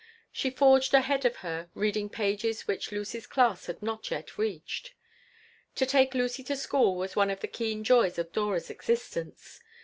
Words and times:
She 0.31 0.49
forged 0.49 0.95
ahead 0.95 1.25
of 1.25 1.35
her, 1.45 1.69
reading 1.75 2.09
pages 2.09 2.67
which 2.67 2.91
Lucy's 2.91 3.27
class 3.27 3.67
had 3.67 3.83
not 3.83 4.09
yet 4.09 4.35
reached. 4.35 4.95
To 5.75 5.85
take 5.85 6.15
Lucy 6.15 6.41
to 6.45 6.55
school 6.57 6.95
was 6.95 7.15
one 7.15 7.29
of 7.29 7.41
the 7.41 7.47
keen 7.47 7.83
joys 7.83 8.17
of 8.17 8.31
Dora's 8.33 8.71
existence. 8.71 9.59